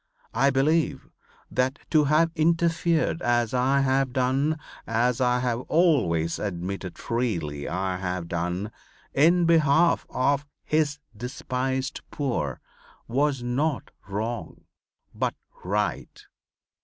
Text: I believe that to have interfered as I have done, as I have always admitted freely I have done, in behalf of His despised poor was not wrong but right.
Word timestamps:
I 0.33 0.49
believe 0.49 1.07
that 1.51 1.77
to 1.91 2.05
have 2.05 2.31
interfered 2.35 3.21
as 3.21 3.53
I 3.53 3.81
have 3.81 4.13
done, 4.13 4.57
as 4.87 5.21
I 5.21 5.37
have 5.41 5.59
always 5.69 6.39
admitted 6.39 6.97
freely 6.97 7.69
I 7.69 7.97
have 7.97 8.27
done, 8.27 8.71
in 9.13 9.45
behalf 9.45 10.07
of 10.09 10.47
His 10.65 10.97
despised 11.15 12.01
poor 12.09 12.59
was 13.07 13.43
not 13.43 13.91
wrong 14.07 14.61
but 15.13 15.35
right. 15.63 16.25